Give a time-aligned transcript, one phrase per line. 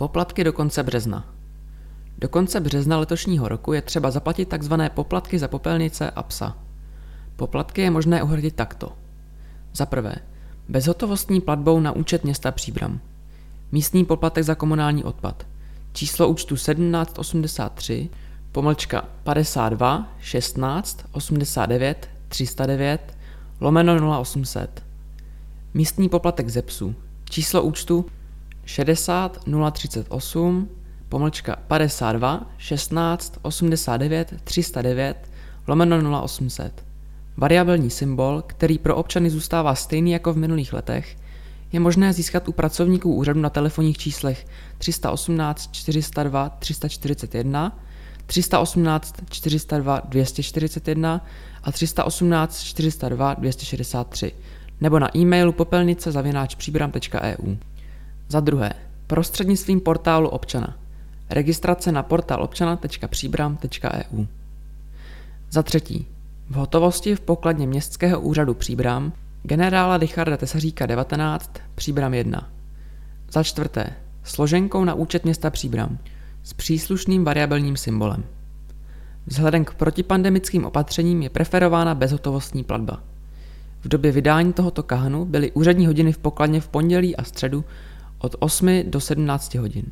[0.00, 1.24] Poplatky do konce března.
[2.18, 4.74] Do konce března letošního roku je třeba zaplatit tzv.
[4.94, 6.56] poplatky za popelnice a psa.
[7.36, 8.92] Poplatky je možné uhradit takto.
[9.74, 10.14] Za prvé,
[10.68, 13.00] bezhotovostní platbou na účet města Příbram.
[13.72, 15.46] Místní poplatek za komunální odpad.
[15.92, 18.08] Číslo účtu 1783,
[18.52, 23.16] pomlčka 52 16 89 309
[23.60, 24.82] lomeno 0800.
[25.74, 26.94] Místní poplatek ze psů.
[27.30, 28.06] Číslo účtu
[28.70, 29.38] 60
[29.72, 30.68] 038
[31.08, 35.16] pomlčka 52 16 89 309
[35.66, 36.84] lomeno 0800.
[37.36, 41.16] Variabilní symbol, který pro občany zůstává stejný jako v minulých letech,
[41.72, 44.46] je možné získat u pracovníků úřadu na telefonních číslech
[44.78, 47.78] 318 402 341,
[48.26, 51.26] 318 402 241
[51.62, 54.32] a 318 402 263
[54.80, 57.56] nebo na e-mailu popelnice zavináčpříbram.eu.
[58.30, 58.72] Za druhé,
[59.06, 60.76] prostřednictvím portálu občana.
[61.30, 64.24] Registrace na portál občana.příbram.eu.
[65.50, 66.06] Za třetí,
[66.50, 72.50] v hotovosti v pokladně Městského úřadu Příbram generála Richarda Tesaříka 19, Příbram 1.
[73.32, 73.92] Za čtvrté,
[74.24, 75.98] složenkou na účet města Příbram
[76.42, 78.24] s příslušným variabilním symbolem.
[79.26, 83.00] Vzhledem k protipandemickým opatřením je preferována bezhotovostní platba.
[83.80, 87.64] V době vydání tohoto kahanu byly úřední hodiny v pokladně v pondělí a středu
[88.20, 89.84] od 8 do 17 hodin.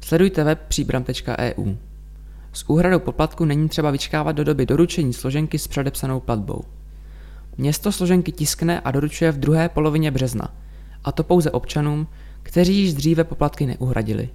[0.00, 1.74] Sledujte web příbram.eu.
[2.52, 6.64] S úhradou poplatku není třeba vyčkávat do doby doručení složenky s předepsanou platbou.
[7.58, 10.54] Město složenky tiskne a doručuje v druhé polovině března,
[11.04, 12.06] a to pouze občanům,
[12.42, 14.28] kteří již dříve poplatky neuhradili.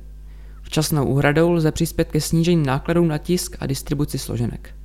[0.62, 4.79] Včasnou úhradou lze přispět ke snížení nákladů na tisk a distribuci složenek.